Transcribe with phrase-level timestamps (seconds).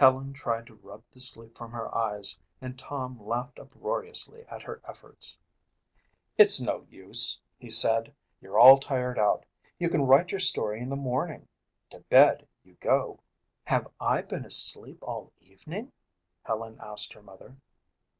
[0.00, 4.82] Helen tried to rub the sleep from her eyes and Tom laughed uproariously at her
[4.88, 5.38] efforts.
[6.36, 8.12] "It's no use," he said.
[8.40, 9.46] "You're all tired out.
[9.78, 11.46] You can write your story in the morning.
[11.90, 13.20] To bed you go."
[13.66, 15.92] "Have I been asleep all evening?"
[16.42, 17.54] Helen asked her mother.